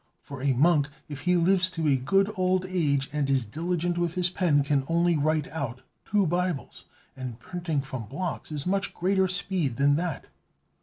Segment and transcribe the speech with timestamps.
[0.23, 4.15] For a monk, if he lives to a good old age, and is diligent with
[4.15, 6.85] his pen, can only write out two Bibles;
[7.15, 10.25] and printing from blocks is much greater speed than that."